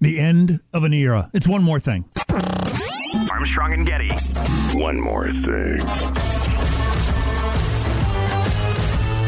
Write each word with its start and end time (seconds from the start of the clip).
The 0.00 0.18
end 0.18 0.60
of 0.72 0.84
an 0.84 0.94
era. 0.94 1.30
It's 1.34 1.46
one 1.46 1.62
more 1.62 1.78
thing. 1.78 2.06
Armstrong 3.30 3.74
and 3.74 3.86
Getty. 3.86 4.08
One 4.78 4.98
more 4.98 5.26
thing. 5.26 5.78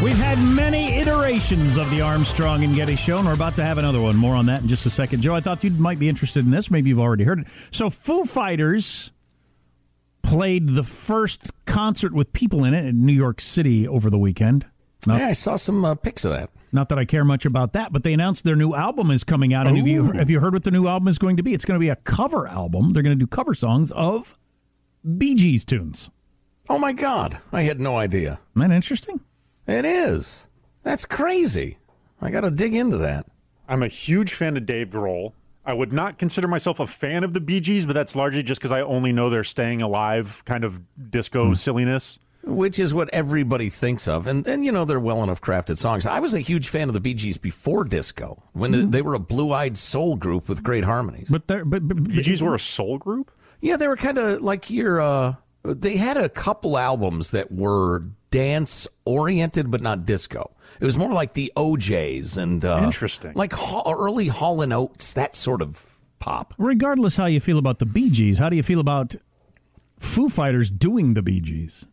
We've 0.03 0.17
had 0.17 0.39
many 0.43 0.95
iterations 0.95 1.77
of 1.77 1.91
the 1.91 2.01
Armstrong 2.01 2.65
and 2.65 2.75
Getty 2.75 2.97
show, 2.97 3.19
and 3.19 3.27
we're 3.27 3.35
about 3.35 3.55
to 3.57 3.65
have 3.65 3.77
another 3.77 4.01
one. 4.01 4.17
More 4.17 4.35
on 4.35 4.47
that 4.47 4.63
in 4.63 4.69
just 4.69 4.87
a 4.87 4.91
second. 4.91 5.21
Joe, 5.21 5.35
I 5.35 5.41
thought 5.41 5.63
you 5.63 5.71
might 5.73 5.99
be 5.99 6.09
interested 6.09 6.45
in 6.45 6.51
this. 6.51 6.71
Maybe 6.71 6.89
you've 6.89 6.99
already 6.99 7.25
heard 7.25 7.41
it. 7.41 7.47
So, 7.71 7.91
Foo 7.91 8.25
Fighters 8.25 9.13
played 10.23 10.71
the 10.71 10.83
first 10.83 11.51
concert 11.67 12.15
with 12.15 12.33
people 12.33 12.65
in 12.65 12.73
it 12.73 12.87
in 12.87 13.05
New 13.05 13.13
York 13.13 13.41
City 13.41 13.87
over 13.87 14.09
the 14.09 14.19
weekend. 14.19 14.65
Not, 15.07 15.21
yeah, 15.21 15.29
I 15.29 15.33
saw 15.33 15.57
some 15.57 15.85
uh, 15.85 15.95
pics 15.97 16.25
of 16.25 16.33
that. 16.33 16.49
Not 16.75 16.89
that 16.89 16.99
I 16.99 17.05
care 17.05 17.25
much 17.25 17.45
about 17.45 17.75
that, 17.75 17.93
but 17.93 18.03
they 18.03 18.15
announced 18.15 18.45
their 18.45 18.57
new 18.57 18.75
album 18.75 19.11
is 19.11 19.25
coming 19.25 19.53
out. 19.53 19.67
And 19.67 19.77
have 19.77 19.87
you, 19.87 20.13
have 20.13 20.31
you 20.31 20.41
heard 20.41 20.55
what 20.55 20.65
the 20.65 20.71
new 20.71 20.89
album 20.89 21.07
is 21.07 21.19
going 21.19 21.37
to 21.37 21.43
be? 21.43 21.53
It's 21.53 21.67
going 21.67 21.79
to 21.79 21.81
be 21.81 21.91
a 21.91 21.97
cover 21.97 22.49
album. 22.49 22.91
They're 22.91 23.03
going 23.03 23.17
to 23.17 23.23
do 23.23 23.27
cover 23.27 23.55
songs 23.55 23.93
of 23.93 24.39
Bee 25.19 25.35
Gees 25.35 25.67
tunes. 25.67 26.11
Oh, 26.71 26.79
my 26.79 26.93
God. 26.93 27.39
I 27.53 27.63
had 27.63 27.79
no 27.79 27.99
idea. 27.99 28.41
Isn't 28.57 28.71
that 28.71 28.75
interesting? 28.75 29.21
It 29.67 29.85
is. 29.85 30.47
That's 30.83 31.05
crazy. 31.05 31.79
I 32.23 32.31
got 32.31 32.41
to 32.41 32.51
dig 32.51 32.75
into 32.75 32.97
that. 32.99 33.27
I'm 33.69 33.83
a 33.83 33.89
huge 33.89 34.33
fan 34.33 34.57
of 34.57 34.65
Dave 34.65 34.89
Grohl. 34.89 35.33
I 35.65 35.75
would 35.75 35.93
not 35.93 36.19
consider 36.19 36.49
myself 36.49 36.81
a 36.81 36.87
fan 36.87 37.23
of 37.23 37.35
the 37.35 37.41
Bee 37.41 37.61
Gees, 37.61 37.87
but 37.87 37.93
that's 37.93 38.17
largely 38.17 38.43
just 38.43 38.61
because 38.61 38.73
I 38.73 38.81
only 38.81 39.13
know 39.13 39.29
their 39.29 39.45
staying 39.45 39.83
alive 39.83 40.43
kind 40.45 40.65
of 40.65 40.81
disco 41.11 41.51
mm. 41.51 41.57
silliness 41.57 42.19
which 42.45 42.79
is 42.79 42.93
what 42.93 43.09
everybody 43.13 43.69
thinks 43.69 44.09
of. 44.09 44.27
And, 44.27 44.47
and, 44.47 44.65
you 44.65 44.73
know, 44.73 44.85
they're 44.85 45.01
well 45.01 45.23
enough 45.23 45.41
crafted 45.41 45.79
songs. 45.79 46.07
I 46.07 46.21
was 46.21 46.35
a 46.35 46.41
huge 46.41 46.69
fan 46.69 46.89
of 46.89 46.95
the 46.95 47.01
Bee 47.01 47.15
Gees 47.15 47.39
before 47.39 47.85
disco, 47.85 48.43
when 48.53 48.73
mm-hmm. 48.73 48.91
they 48.91 49.03
were 49.03 49.15
a 49.15 49.21
blue 49.21 49.53
eyed 49.53 49.77
soul 49.77 50.17
group 50.17 50.49
with 50.49 50.63
great 50.63 50.85
harmonies. 50.85 51.29
But, 51.31 51.47
but, 51.47 51.69
but 51.69 52.05
Bee 52.05 52.23
Gees 52.23 52.43
were 52.43 52.55
a 52.55 52.61
soul 52.61 52.99
group? 52.99 53.31
Yeah, 53.61 53.77
they 53.77 53.89
were 53.89 53.97
kind 53.97 54.19
of 54.19 54.43
like 54.43 54.71
your. 54.71 55.01
Uh, 55.01 55.35
they 55.63 55.97
had 55.97 56.17
a 56.17 56.29
couple 56.29 56.77
albums 56.77 57.31
that 57.31 57.53
were 57.53 58.03
dance 58.31 58.89
oriented, 59.05 59.71
but 59.71 59.81
not 59.81 60.05
disco. 60.05 60.51
It 60.81 60.85
was 60.85 60.99
more 60.99 61.13
like 61.13 61.35
the 61.35 61.53
O'Jays 61.57 62.37
and. 62.37 62.65
Uh, 62.65 62.81
Interesting. 62.83 63.33
Like 63.35 63.55
early 63.87 64.27
Hall 64.27 64.63
and 64.63 64.73
Oates, 64.73 65.13
that 65.13 65.37
sort 65.37 65.63
of 65.63 65.99
pop. 66.19 66.55
Regardless 66.59 67.17
how 67.17 67.27
you 67.27 67.39
feel 67.39 67.59
about 67.59 67.79
the 67.79 67.87
Bee 67.87 68.11
Gees, 68.11 68.39
how 68.39 68.49
do 68.49 68.57
you 68.57 68.65
feel 68.65 68.81
about 68.81 69.15
Foo 70.01 70.29
Fighters 70.29 70.69
doing 70.69 71.15
the 71.15 71.23
Bee 71.23 71.41
Gees? 71.41 71.87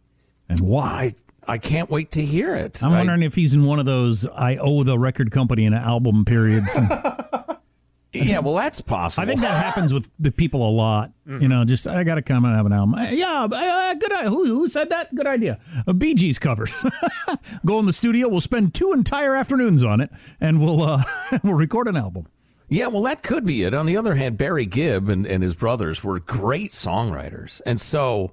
And 0.49 0.59
why? 0.61 1.13
I, 1.47 1.57
can't 1.57 1.89
wait 1.89 2.11
to 2.11 2.25
hear 2.25 2.55
it. 2.55 2.83
I'm 2.83 2.91
wondering 2.91 3.23
I, 3.23 3.25
if 3.27 3.35
he's 3.35 3.53
in 3.53 3.65
one 3.65 3.79
of 3.79 3.85
those 3.85 4.27
I 4.27 4.57
owe 4.57 4.83
the 4.83 4.97
record 4.97 5.31
company 5.31 5.65
an 5.65 5.73
album 5.73 6.25
periods. 6.25 6.77
yeah, 8.13 8.39
well, 8.39 8.55
that's 8.55 8.81
possible. 8.81 9.23
I 9.23 9.27
think 9.27 9.41
that 9.41 9.63
happens 9.63 9.93
with, 9.93 10.09
with 10.19 10.35
people 10.35 10.67
a 10.67 10.71
lot. 10.71 11.11
Mm-hmm. 11.27 11.41
You 11.43 11.47
know, 11.47 11.65
just 11.65 11.87
I 11.87 12.03
got 12.03 12.15
to 12.15 12.21
come 12.21 12.45
and 12.45 12.55
have 12.55 12.65
an 12.65 12.73
album. 12.73 12.99
Yeah, 13.11 13.43
uh, 13.43 13.93
good. 13.93 14.11
Who, 14.25 14.45
who 14.47 14.67
said 14.67 14.89
that? 14.89 15.13
Good 15.13 15.27
idea. 15.27 15.59
A 15.85 15.93
Bee 15.93 16.15
Gees 16.15 16.39
covers. 16.39 16.73
Go 17.65 17.79
in 17.79 17.85
the 17.85 17.93
studio. 17.93 18.27
We'll 18.27 18.41
spend 18.41 18.73
two 18.73 18.91
entire 18.91 19.35
afternoons 19.35 19.83
on 19.83 20.01
it, 20.01 20.09
and 20.41 20.59
we'll 20.59 20.81
uh, 20.81 21.03
we'll 21.43 21.53
record 21.53 21.87
an 21.87 21.95
album. 21.95 22.27
Yeah, 22.67 22.87
well, 22.87 23.01
that 23.03 23.23
could 23.23 23.45
be 23.45 23.63
it. 23.63 23.73
On 23.73 23.87
the 23.87 23.97
other 23.97 24.15
hand, 24.15 24.37
Barry 24.37 24.67
Gibb 24.67 25.09
and, 25.09 25.25
and 25.25 25.41
his 25.41 25.55
brothers 25.55 26.03
were 26.03 26.19
great 26.19 26.71
songwriters, 26.71 27.61
and 27.65 27.79
so 27.79 28.31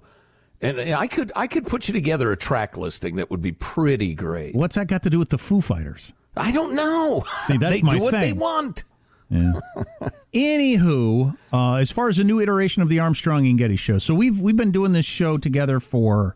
and 0.60 0.78
I 0.80 1.06
could 1.06 1.32
I 1.36 1.46
could 1.46 1.66
put 1.66 1.88
you 1.88 1.94
together 1.94 2.32
a 2.32 2.36
track 2.36 2.76
listing 2.76 3.16
that 3.16 3.30
would 3.30 3.42
be 3.42 3.52
pretty 3.52 4.14
great. 4.14 4.54
What's 4.54 4.76
that 4.76 4.86
got 4.86 5.02
to 5.04 5.10
do 5.10 5.18
with 5.18 5.28
the 5.30 5.38
Foo 5.38 5.60
Fighters? 5.60 6.12
I 6.36 6.52
don't 6.52 6.74
know. 6.74 7.24
See, 7.46 7.56
that's 7.56 7.74
they 7.76 7.82
my 7.82 7.94
do 7.94 8.00
what 8.00 8.10
thing. 8.12 8.20
they 8.20 8.32
want. 8.32 8.84
Yeah. 9.30 9.54
Anywho, 10.34 11.36
uh, 11.52 11.74
as 11.74 11.90
far 11.90 12.08
as 12.08 12.18
a 12.18 12.24
new 12.24 12.40
iteration 12.40 12.82
of 12.82 12.88
the 12.88 13.00
Armstrong 13.00 13.46
and 13.46 13.58
Getty 13.58 13.76
show, 13.76 13.98
so 13.98 14.14
we've 14.14 14.38
we've 14.40 14.56
been 14.56 14.70
doing 14.70 14.92
this 14.92 15.06
show 15.06 15.38
together 15.38 15.80
for 15.80 16.34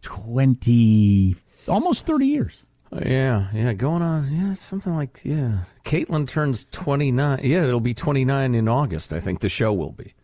twenty, 0.00 1.36
almost 1.68 2.06
thirty 2.06 2.26
years. 2.26 2.64
Uh, 2.92 3.00
yeah, 3.06 3.48
yeah, 3.54 3.72
going 3.72 4.02
on, 4.02 4.32
yeah, 4.32 4.52
something 4.54 4.96
like 4.96 5.20
yeah. 5.24 5.64
Caitlin 5.84 6.26
turns 6.26 6.64
twenty 6.64 7.12
nine. 7.12 7.40
Yeah, 7.42 7.64
it'll 7.64 7.80
be 7.80 7.94
twenty 7.94 8.24
nine 8.24 8.54
in 8.54 8.68
August. 8.68 9.12
I 9.12 9.20
think 9.20 9.40
the 9.40 9.48
show 9.48 9.72
will 9.72 9.92
be. 9.92 10.14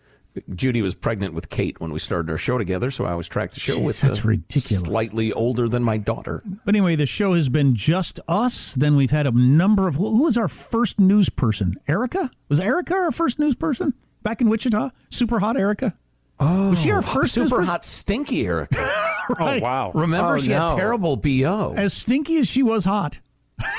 Judy 0.54 0.82
was 0.82 0.94
pregnant 0.94 1.34
with 1.34 1.48
Kate 1.48 1.80
when 1.80 1.92
we 1.92 1.98
started 1.98 2.30
our 2.30 2.38
show 2.38 2.58
together, 2.58 2.90
so 2.90 3.04
I 3.04 3.14
was 3.14 3.28
tracked 3.28 3.54
the 3.54 3.60
show 3.60 3.78
Jeez, 3.78 3.84
with 3.84 4.00
that's 4.00 4.24
ridiculous. 4.24 4.84
slightly 4.84 5.32
older 5.32 5.68
than 5.68 5.82
my 5.82 5.96
daughter. 5.98 6.42
But 6.64 6.74
anyway, 6.74 6.96
the 6.96 7.06
show 7.06 7.34
has 7.34 7.48
been 7.48 7.74
just 7.74 8.20
us. 8.28 8.74
Then 8.74 8.96
we've 8.96 9.10
had 9.10 9.26
a 9.26 9.30
number 9.30 9.88
of 9.88 9.96
who 9.96 10.24
was 10.24 10.36
our 10.36 10.48
first 10.48 10.98
news 10.98 11.28
person? 11.28 11.76
Erica 11.88 12.30
was 12.48 12.60
Erica 12.60 12.94
our 12.94 13.12
first 13.12 13.38
news 13.38 13.54
person 13.54 13.94
back 14.22 14.40
in 14.40 14.48
Wichita? 14.48 14.90
Super 15.10 15.38
hot 15.38 15.56
Erica. 15.56 15.96
Oh, 16.38 16.70
was 16.70 16.82
she 16.82 16.90
our 16.90 17.02
first 17.02 17.32
super 17.32 17.62
hot 17.62 17.84
stinky 17.84 18.46
Erica? 18.46 18.76
right. 19.38 19.62
Oh 19.62 19.64
wow! 19.64 19.90
Remember, 19.94 20.34
oh, 20.34 20.38
she 20.38 20.48
no. 20.48 20.68
had 20.68 20.76
terrible 20.76 21.16
bo. 21.16 21.72
As 21.74 21.94
stinky 21.94 22.36
as 22.36 22.48
she 22.48 22.62
was 22.62 22.84
hot. 22.84 23.20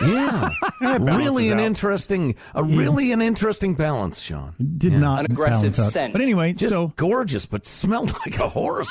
Yeah, 0.02 0.50
really 1.00 1.52
an 1.52 1.60
out. 1.60 1.66
interesting, 1.66 2.36
a 2.56 2.64
really 2.64 3.12
an 3.12 3.22
interesting 3.22 3.76
balance, 3.76 4.20
Sean. 4.20 4.56
Did 4.78 4.94
yeah. 4.94 5.00
not 5.00 5.20
an 5.26 5.32
aggressive 5.32 5.76
scent. 5.76 6.14
But 6.14 6.22
anyway, 6.22 6.54
just 6.54 6.72
so 6.74 6.94
gorgeous, 6.96 7.46
but 7.46 7.66
smelled 7.66 8.12
like 8.26 8.40
a 8.40 8.50
horse 8.50 8.90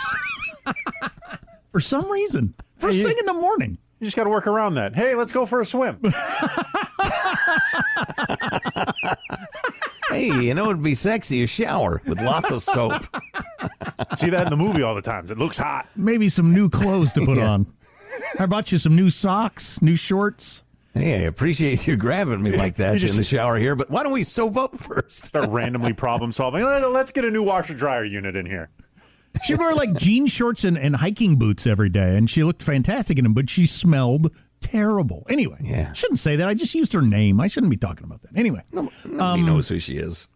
for 1.73 1.81
some 1.81 2.11
reason. 2.11 2.55
First 2.79 2.97
Hey, 2.97 3.01
you- 3.03 3.09
thing 3.09 3.17
in 3.19 3.27
the 3.27 3.33
morning. 3.35 3.79
You 3.99 4.05
just 4.05 4.17
got 4.17 4.25
to 4.25 4.31
work 4.31 4.47
around 4.47 4.75
that. 4.75 4.95
Hey, 4.95 5.15
let's 5.15 5.33
go 5.33 5.47
for 5.47 5.63
a 5.63 5.65
swim. 5.65 5.99
hey, 10.11 10.27
you 10.43 10.53
know 10.55 10.67
it'd 10.67 10.83
be 10.83 10.93
sexy 10.95 11.43
a 11.43 11.47
shower 11.47 12.03
with 12.07 12.21
lots 12.21 12.51
of 12.51 12.61
soap. 12.63 13.05
See 14.15 14.29
that 14.31 14.45
in 14.45 14.51
the 14.51 14.57
movie 14.57 14.83
all 14.83 14.95
the 14.95 15.01
times. 15.03 15.31
It 15.31 15.39
looks 15.39 15.57
hot. 15.59 15.87
Maybe 15.97 16.29
some 16.29 16.53
new 16.53 16.69
clothes 16.69 17.13
to 17.15 17.25
put 17.25 17.39
Yeah. 17.39 17.51
on. 17.53 17.67
I 18.39 18.45
bought 18.47 18.71
you 18.73 18.77
some 18.79 18.95
new 18.97 19.09
socks, 19.11 19.81
new 19.81 19.97
shorts? 19.97 20.63
Hey, 20.97 21.15
I 21.25 21.27
appreciate 21.27 21.87
you 21.87 21.97
grabbing 21.97 22.43
me 22.43 22.57
like 22.57 22.77
that 22.77 22.97
just- 22.99 23.13
in 23.15 23.19
the 23.19 23.25
shower 23.25 23.59
here, 23.59 23.77
but 23.77 23.91
why 23.91 24.03
don't 24.03 24.13
we 24.13 24.23
soap 24.23 24.57
up 24.57 24.77
first? 24.79 25.27
Start 25.27 25.51
randomly 25.51 25.93
problem 25.93 26.33
solving. 26.33 26.65
Let- 26.65 26.91
Let's 26.91 27.13
get 27.13 27.25
a 27.25 27.31
new 27.31 27.43
washer 27.43 27.75
dryer 27.75 28.05
unit 28.05 28.35
in 28.37 28.47
here. 28.47 28.71
She 29.45 29.55
wore 29.55 29.75
like 29.75 29.93
jean 29.95 30.27
shorts 30.27 30.65
and, 30.65 30.79
and 30.79 30.97
hiking 30.97 31.37
boots 31.37 31.67
every 31.67 31.91
day, 31.91 32.17
and 32.17 32.31
she 32.31 32.43
looked 32.43 32.63
fantastic 32.63 33.19
in 33.19 33.25
them, 33.25 33.35
but 33.35 33.51
she 33.51 33.67
smelled 33.67 34.33
terrible. 34.61 35.27
Anyway, 35.29 35.59
Yeah. 35.61 35.93
shouldn't 35.93 36.19
say 36.21 36.37
that. 36.37 36.49
I 36.49 36.55
just 36.55 36.75
used 36.75 36.95
her 36.95 37.03
name. 37.03 37.39
I 37.39 37.47
shouldn't 37.47 37.71
be 37.71 37.77
talking 37.77 38.05
about 38.05 38.23
that. 38.23 38.35
Anyway, 38.35 38.63
no, 38.73 38.91
Nobody 39.05 39.43
knows 39.43 39.69
who 39.69 39.79
she 39.79 39.99
is. 39.99 40.29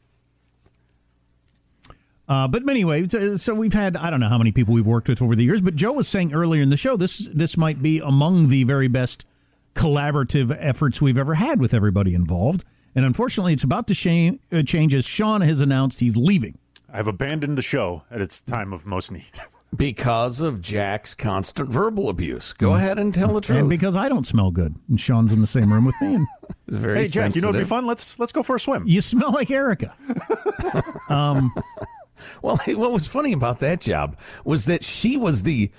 uh, 2.29 2.47
but 2.49 2.69
anyway, 2.69 3.09
so, 3.09 3.39
so 3.39 3.55
we've 3.55 3.73
had 3.73 3.97
I 3.97 4.11
don't 4.11 4.21
know 4.21 4.29
how 4.29 4.37
many 4.39 4.53
people 4.53 4.75
we've 4.75 4.87
worked 4.87 5.09
with 5.09 5.23
over 5.23 5.35
the 5.35 5.45
years, 5.45 5.63
but 5.63 5.75
Joe 5.77 5.93
was 5.95 6.07
saying 6.07 6.35
earlier 6.35 6.61
in 6.63 6.69
the 6.69 6.77
show 6.77 6.99
this 6.99 7.31
this 7.33 7.57
might 7.57 7.81
be 7.83 8.01
among 8.01 8.49
the 8.51 8.65
very 8.65 8.89
best 8.89 9.25
collaborative 9.75 10.57
efforts 10.59 11.01
we've 11.01 11.19
ever 11.19 11.35
had 11.35 11.61
with 11.61 11.73
everybody 11.75 12.15
involved. 12.15 12.65
And 12.95 13.05
unfortunately, 13.05 13.53
it's 13.53 13.63
about 13.65 13.87
to 13.89 13.95
shame, 13.95 14.41
uh, 14.53 14.63
change 14.63 14.95
as 14.95 15.07
Sean 15.07 15.43
has 15.43 15.61
announced 15.61 16.01
he's 16.01 16.17
leaving. 16.17 16.59
I've 16.93 17.07
abandoned 17.07 17.57
the 17.57 17.63
show 17.63 18.03
at 18.11 18.21
its 18.21 18.41
time 18.41 18.73
of 18.73 18.87
most 18.87 19.11
need. 19.13 19.23
Because 19.77 20.41
of 20.41 20.61
Jack's 20.61 21.15
constant 21.15 21.71
verbal 21.71 22.09
abuse. 22.09 22.53
Go 22.55 22.75
ahead 22.75 22.99
and 22.99 23.15
tell 23.15 23.33
the 23.33 23.41
truth. 23.41 23.57
And 23.57 23.71
because 23.71 23.95
I 23.95 24.09
don't 24.09 24.27
smell 24.27 24.51
good, 24.51 24.75
and 24.89 25.01
Sean's 25.01 25.33
in 25.33 25.41
the 25.41 25.47
same 25.47 25.73
room 25.73 25.85
with 25.85 25.95
me, 26.01 26.17
and 26.17 26.27
It's 26.67 26.77
very 26.77 26.99
Hey 26.99 27.07
Jack, 27.07 27.37
you 27.37 27.41
know 27.41 27.49
what'd 27.49 27.61
be 27.61 27.65
fun? 27.65 27.87
Let's 27.87 28.19
let's 28.19 28.33
go 28.33 28.43
for 28.43 28.57
a 28.57 28.61
swim. 28.61 28.83
you 28.89 29.01
smell 29.01 29.31
like 29.31 29.49
Erica. 29.49 29.95
um, 31.09 31.55
Well, 32.43 32.57
what 32.67 32.93
was 32.93 33.07
funny 33.07 33.33
about 33.33 33.61
that 33.61 33.81
job 33.81 34.19
was 34.45 34.65
that 34.67 34.83
she 34.85 35.17
was 35.17 35.45
the 35.45 35.71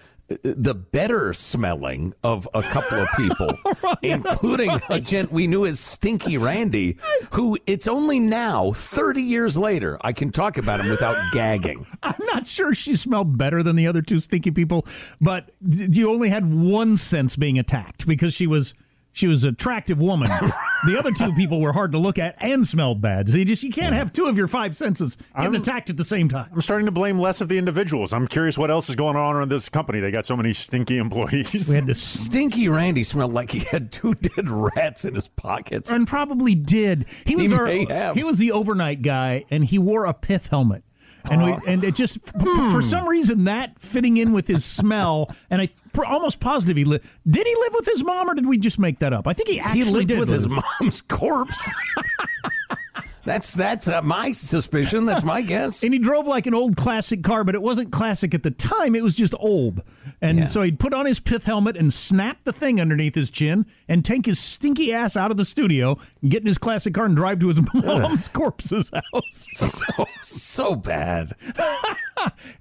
the 0.43 0.73
better 0.73 1.33
smelling 1.33 2.13
of 2.23 2.47
a 2.53 2.61
couple 2.61 2.99
of 2.99 3.07
people, 3.17 3.57
including 4.01 4.71
a 4.89 4.99
gent 4.99 5.31
we 5.31 5.47
knew 5.47 5.65
as 5.65 5.79
Stinky 5.79 6.37
Randy, 6.37 6.97
who 7.31 7.57
it's 7.67 7.87
only 7.87 8.19
now, 8.19 8.71
30 8.71 9.21
years 9.21 9.57
later, 9.57 9.97
I 10.01 10.13
can 10.13 10.31
talk 10.31 10.57
about 10.57 10.79
him 10.79 10.89
without 10.89 11.17
gagging. 11.33 11.85
I'm 12.03 12.25
not 12.25 12.47
sure 12.47 12.73
she 12.73 12.95
smelled 12.95 13.37
better 13.37 13.63
than 13.63 13.75
the 13.75 13.87
other 13.87 14.01
two 14.01 14.19
stinky 14.19 14.51
people, 14.51 14.85
but 15.19 15.51
you 15.61 16.09
only 16.09 16.29
had 16.29 16.53
one 16.53 16.95
sense 16.95 17.35
being 17.35 17.59
attacked 17.59 18.05
because 18.07 18.33
she 18.33 18.47
was 18.47 18.73
she 19.13 19.27
was 19.27 19.43
an 19.43 19.49
attractive 19.53 19.99
woman. 19.99 20.29
the 20.85 20.97
other 20.97 21.11
two 21.11 21.33
people 21.33 21.59
were 21.61 21.73
hard 21.73 21.91
to 21.91 21.97
look 21.97 22.17
at 22.17 22.35
and 22.39 22.65
smelled 22.65 23.01
bad. 23.01 23.27
So 23.29 23.37
you 23.37 23.45
just 23.45 23.63
you 23.63 23.71
can't 23.71 23.93
have 23.93 24.11
two 24.13 24.25
of 24.25 24.37
your 24.37 24.47
five 24.47 24.75
senses 24.75 25.17
getting 25.35 25.55
attacked 25.55 25.89
at 25.89 25.97
the 25.97 26.03
same 26.03 26.29
time. 26.29 26.49
I'm 26.53 26.61
starting 26.61 26.85
to 26.85 26.91
blame 26.91 27.17
less 27.19 27.41
of 27.41 27.49
the 27.49 27.57
individuals. 27.57 28.13
I'm 28.13 28.27
curious 28.27 28.57
what 28.57 28.71
else 28.71 28.89
is 28.89 28.95
going 28.95 29.15
on 29.15 29.41
in 29.41 29.49
this 29.49 29.69
company. 29.69 29.99
They 29.99 30.11
got 30.11 30.25
so 30.25 30.35
many 30.37 30.53
stinky 30.53 30.97
employees. 30.97 31.67
We 31.69 31.75
had 31.75 31.85
this 31.85 32.01
Stinky 32.01 32.67
Randy 32.69 33.03
smelled 33.03 33.33
like 33.33 33.51
he 33.51 33.59
had 33.59 33.91
two 33.91 34.13
dead 34.13 34.49
rats 34.49 35.05
in 35.05 35.13
his 35.15 35.27
pockets. 35.27 35.91
and 35.91 36.07
probably 36.07 36.55
did. 36.55 37.05
He 37.25 37.35
was 37.35 37.51
He 37.51 37.57
our, 37.57 37.65
may 37.65 37.85
have. 37.85 38.15
he 38.15 38.23
was 38.23 38.37
the 38.39 38.51
overnight 38.51 39.01
guy, 39.01 39.45
and 39.49 39.65
he 39.65 39.77
wore 39.77 40.05
a 40.05 40.13
pith 40.13 40.47
helmet. 40.47 40.83
And 41.29 41.43
we, 41.43 41.55
and 41.67 41.83
it 41.83 41.95
just 41.95 42.17
f- 42.25 42.33
Hmm. 42.41 42.71
for 42.71 42.81
some 42.81 43.07
reason 43.07 43.43
that 43.45 43.79
fitting 43.79 44.17
in 44.17 44.31
with 44.31 44.47
his 44.47 44.65
smell, 44.65 45.33
and 45.49 45.61
I 45.61 45.69
pr- 45.93 46.05
almost 46.05 46.39
positive 46.39 46.77
he 46.77 46.83
did 46.83 47.01
he 47.47 47.55
live 47.55 47.73
with 47.73 47.85
his 47.85 48.03
mom 48.03 48.29
or 48.29 48.33
did 48.33 48.45
we 48.47 48.57
just 48.57 48.79
make 48.79 48.99
that 48.99 49.13
up? 49.13 49.27
I 49.27 49.33
think 49.33 49.49
he 49.49 49.59
He 49.59 49.83
lived 49.83 50.07
did 50.07 50.19
with 50.19 50.29
live 50.29 50.39
his 50.39 50.49
mom's 50.49 51.01
corpse. 51.01 51.69
that's 53.25 53.53
that's 53.53 53.87
uh, 53.87 54.01
my 54.01 54.31
suspicion. 54.31 55.05
That's 55.05 55.23
my 55.23 55.41
guess. 55.41 55.83
and 55.83 55.93
he 55.93 55.99
drove 55.99 56.25
like 56.25 56.47
an 56.47 56.55
old 56.55 56.75
classic 56.75 57.23
car, 57.23 57.43
but 57.43 57.53
it 57.55 57.61
wasn't 57.61 57.91
classic 57.91 58.33
at 58.33 58.41
the 58.43 58.51
time. 58.51 58.95
It 58.95 59.03
was 59.03 59.13
just 59.13 59.35
old. 59.39 59.83
And 60.23 60.37
Yeah. 60.39 60.45
so 60.45 60.61
he'd 60.61 60.79
put 60.79 60.93
on 60.93 61.07
his 61.07 61.19
pith 61.19 61.45
helmet 61.45 61.75
and 61.75 61.91
snap 61.91 62.43
the 62.43 62.53
thing 62.53 62.79
underneath 62.79 63.15
his 63.15 63.31
chin 63.31 63.65
and 63.87 64.05
take 64.05 64.27
his 64.27 64.37
stinky 64.39 64.93
ass 64.93 65.17
out 65.17 65.31
of 65.31 65.37
the 65.37 65.45
studio, 65.45 65.97
and 66.21 66.29
get 66.29 66.41
in 66.41 66.47
his 66.47 66.59
classic 66.59 66.93
car 66.93 67.05
and 67.05 67.15
drive 67.15 67.39
to 67.39 67.47
his 67.47 67.59
mom's 67.73 68.27
corpse's 68.33 68.91
house. 68.93 69.47
So 69.53 70.05
so 70.21 70.75
bad. 70.75 71.33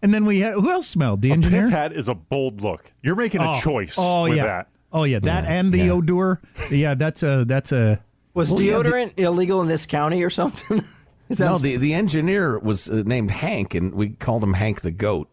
And 0.01 0.15
then 0.15 0.25
we 0.25 0.41
had 0.41 0.55
who 0.55 0.71
else 0.71 0.87
smelled? 0.87 1.21
The 1.21 1.33
engineer. 1.33 1.65
Pith 1.65 1.71
hat 1.73 1.93
is 1.93 2.09
a 2.09 2.15
bold 2.15 2.63
look. 2.63 2.93
You're 3.03 3.15
making 3.17 3.43
a 3.43 3.51
Oh, 3.51 3.61
choice 3.61 3.97
Oh 3.99 4.23
with 4.23 4.37
yeah. 4.39 4.45
that. 4.45 4.69
Oh 4.91 5.05
yeah, 5.05 5.19
that 5.19 5.45
and 5.45 5.71
the 5.71 5.79
yeah. 5.85 5.91
odor. 5.91 6.41
Yeah, 6.71 6.95
that's 6.95 7.23
a 7.23 7.45
that's 7.47 7.71
a. 7.71 8.03
Was 8.33 8.51
Well, 8.53 8.63
yeah, 8.63 8.79
the- 8.79 8.85
deodorant 8.85 9.19
illegal 9.19 9.61
in 9.61 9.69
this 9.69 9.85
county 9.85 10.23
or 10.25 10.31
something? 10.31 10.83
Is 11.29 11.39
that 11.39 11.45
No, 11.47 11.59
the, 11.59 11.77
the 11.77 11.93
engineer 11.93 12.59
was 12.59 12.89
uh, 12.89 13.03
named 13.05 13.31
Hank, 13.31 13.75
and 13.75 13.93
we 13.95 14.11
called 14.11 14.43
him 14.43 14.55
Hank 14.55 14.81
the 14.81 14.91
Goat 14.91 15.29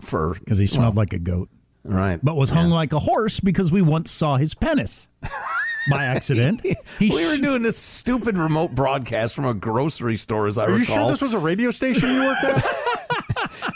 for 0.00 0.34
Because 0.34 0.58
he 0.58 0.66
smelled 0.66 0.96
like 0.96 1.12
a 1.12 1.18
goat, 1.20 1.48
right, 1.88 2.20
but 2.22 2.36
was 2.36 2.50
hung 2.50 2.70
like 2.70 2.92
a 2.92 2.98
horse 2.98 3.40
because 3.40 3.72
we 3.72 3.82
once 3.82 4.10
saw 4.10 4.36
his 4.36 4.54
penis 4.54 5.08
by 5.90 6.04
accident. 6.04 6.60
He 6.98 7.08
we 7.08 7.26
were 7.26 7.38
doing 7.38 7.62
this 7.62 7.78
stupid 7.78 8.36
remote 8.36 8.74
broadcast 8.74 9.34
from 9.34 9.46
a 9.46 9.54
grocery 9.54 10.16
store, 10.16 10.46
as 10.46 10.58
I 10.58 10.66
Are 10.66 10.78
you 10.78 10.84
sure 10.84 11.10
this 11.10 11.22
was 11.22 11.34
a 11.34 11.38
radio 11.38 11.70
station 11.70 12.10
you 12.10 12.24
worked 12.24 12.44
at? 12.44 12.64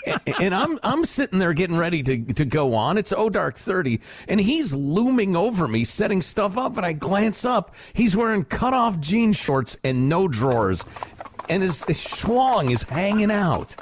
and 0.40 0.54
I'm 0.54 0.78
I'm 0.82 1.04
sitting 1.04 1.38
there 1.38 1.52
getting 1.52 1.76
ready 1.76 2.02
to 2.02 2.24
to 2.34 2.44
go 2.44 2.74
on. 2.74 2.98
It's 2.98 3.12
oh 3.12 3.30
dark 3.30 3.56
thirty, 3.56 4.00
and 4.28 4.40
he's 4.40 4.74
looming 4.74 5.36
over 5.36 5.68
me, 5.68 5.84
setting 5.84 6.20
stuff 6.20 6.56
up. 6.58 6.76
And 6.76 6.86
I 6.86 6.92
glance 6.92 7.44
up. 7.44 7.74
He's 7.92 8.16
wearing 8.16 8.44
cut 8.44 8.74
off 8.74 9.00
jean 9.00 9.32
shorts 9.32 9.76
and 9.84 10.08
no 10.08 10.28
drawers, 10.28 10.84
and 11.48 11.62
his, 11.62 11.84
his 11.84 11.98
schlong 11.98 12.70
is 12.70 12.84
hanging 12.84 13.30
out. 13.30 13.76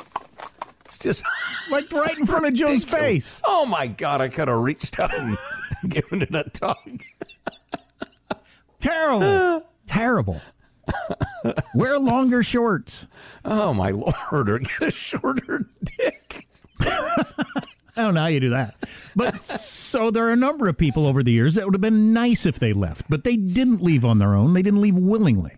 It's 0.90 0.98
just 0.98 1.22
like 1.70 1.90
right 1.92 2.18
in 2.18 2.26
front 2.26 2.46
of 2.46 2.54
Joe's 2.54 2.84
face. 2.84 3.40
Oh 3.44 3.64
my 3.64 3.86
god! 3.86 4.20
I 4.20 4.28
could 4.28 4.48
have 4.48 4.58
reached 4.58 4.98
out 4.98 5.16
and 5.16 5.38
given 5.88 6.20
it 6.20 6.34
a 6.34 6.42
tug. 6.50 7.02
Terrible, 8.80 9.64
terrible. 9.86 10.40
Wear 11.76 11.96
longer 12.00 12.42
shorts. 12.42 13.06
Oh 13.44 13.72
my 13.72 13.90
lord! 13.90 14.48
Or 14.48 14.58
get 14.58 14.82
a 14.82 14.90
shorter 14.90 15.70
dick. 15.84 16.48
Oh, 16.84 17.16
I 17.96 18.02
don't 18.02 18.14
know 18.14 18.22
how 18.22 18.26
you 18.26 18.40
do 18.40 18.50
that. 18.50 18.74
But 19.14 19.38
so 19.38 20.10
there 20.10 20.26
are 20.26 20.32
a 20.32 20.36
number 20.36 20.66
of 20.66 20.76
people 20.76 21.06
over 21.06 21.22
the 21.22 21.30
years 21.30 21.54
that 21.54 21.66
would 21.66 21.74
have 21.74 21.80
been 21.80 22.12
nice 22.12 22.46
if 22.46 22.58
they 22.58 22.72
left, 22.72 23.06
but 23.08 23.22
they 23.22 23.36
didn't 23.36 23.80
leave 23.80 24.04
on 24.04 24.18
their 24.18 24.34
own. 24.34 24.54
They 24.54 24.62
didn't 24.62 24.80
leave 24.80 24.96
willingly. 24.96 25.56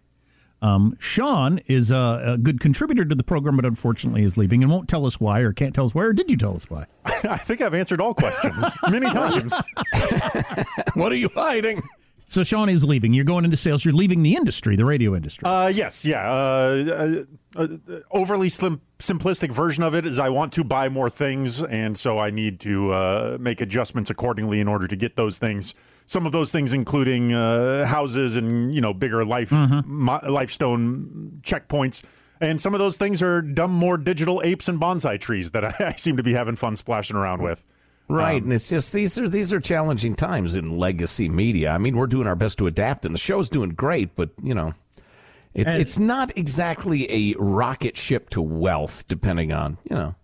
Um, 0.62 0.96
Sean 1.00 1.58
is 1.66 1.90
a, 1.90 2.22
a 2.24 2.38
good 2.38 2.60
contributor 2.60 3.04
to 3.04 3.14
the 3.14 3.24
program, 3.24 3.56
but 3.56 3.64
unfortunately 3.64 4.22
is 4.22 4.36
leaving 4.36 4.62
and 4.62 4.70
won't 4.70 4.88
tell 4.88 5.04
us 5.04 5.20
why 5.20 5.40
or 5.40 5.52
can't 5.52 5.74
tell 5.74 5.84
us 5.84 5.94
why. 5.94 6.04
Or 6.04 6.12
did 6.12 6.30
you 6.30 6.36
tell 6.36 6.54
us 6.54 6.70
why? 6.70 6.86
I 7.04 7.36
think 7.36 7.60
I've 7.60 7.74
answered 7.74 8.00
all 8.00 8.14
questions 8.14 8.72
many 8.88 9.10
times. 9.10 9.60
What 10.94 11.10
are 11.10 11.16
you 11.16 11.28
hiding? 11.34 11.82
So 12.32 12.42
Sean 12.42 12.70
is 12.70 12.82
leaving. 12.82 13.12
You're 13.12 13.26
going 13.26 13.44
into 13.44 13.58
sales. 13.58 13.84
You're 13.84 13.92
leaving 13.92 14.22
the 14.22 14.34
industry, 14.36 14.74
the 14.74 14.86
radio 14.86 15.14
industry. 15.14 15.44
Uh, 15.44 15.66
yes, 15.66 16.06
yeah. 16.06 16.32
Uh, 16.32 17.14
uh, 17.54 17.62
uh, 17.62 17.98
overly 18.10 18.48
slim, 18.48 18.80
simplistic 18.98 19.52
version 19.52 19.84
of 19.84 19.94
it 19.94 20.06
is 20.06 20.18
I 20.18 20.30
want 20.30 20.54
to 20.54 20.64
buy 20.64 20.88
more 20.88 21.10
things, 21.10 21.62
and 21.62 21.98
so 21.98 22.18
I 22.18 22.30
need 22.30 22.58
to 22.60 22.90
uh, 22.90 23.36
make 23.38 23.60
adjustments 23.60 24.08
accordingly 24.08 24.60
in 24.60 24.66
order 24.66 24.86
to 24.86 24.96
get 24.96 25.14
those 25.14 25.36
things. 25.36 25.74
Some 26.06 26.24
of 26.24 26.32
those 26.32 26.50
things, 26.50 26.72
including 26.72 27.34
uh, 27.34 27.84
houses 27.84 28.34
and 28.34 28.74
you 28.74 28.80
know 28.80 28.94
bigger 28.94 29.26
life 29.26 29.52
mi- 29.52 30.18
lifestone 30.26 31.42
checkpoints, 31.42 32.02
and 32.40 32.58
some 32.58 32.72
of 32.72 32.78
those 32.78 32.96
things 32.96 33.22
are 33.22 33.42
dumb, 33.42 33.72
more 33.72 33.98
digital 33.98 34.40
apes 34.42 34.70
and 34.70 34.80
bonsai 34.80 35.20
trees 35.20 35.50
that 35.50 35.66
I, 35.66 35.74
I 35.80 35.92
seem 35.96 36.16
to 36.16 36.22
be 36.22 36.32
having 36.32 36.56
fun 36.56 36.76
splashing 36.76 37.16
around 37.16 37.42
with. 37.42 37.62
Right, 38.12 38.42
and 38.42 38.52
it's 38.52 38.68
just 38.68 38.92
these 38.92 39.18
are 39.18 39.28
these 39.28 39.52
are 39.52 39.60
challenging 39.60 40.14
times 40.14 40.56
in 40.56 40.78
legacy 40.78 41.28
media. 41.28 41.70
I 41.70 41.78
mean, 41.78 41.96
we're 41.96 42.06
doing 42.06 42.26
our 42.26 42.36
best 42.36 42.58
to 42.58 42.66
adapt, 42.66 43.04
and 43.04 43.14
the 43.14 43.18
show's 43.18 43.48
doing 43.48 43.70
great, 43.70 44.14
but 44.14 44.30
you 44.42 44.54
know, 44.54 44.74
it's 45.54 45.74
it's 45.74 45.98
not 45.98 46.36
exactly 46.36 47.10
a 47.10 47.34
rocket 47.38 47.96
ship 47.96 48.30
to 48.30 48.42
wealth, 48.42 49.06
depending 49.08 49.52
on 49.52 49.78
you 49.88 49.96
know 49.96 50.14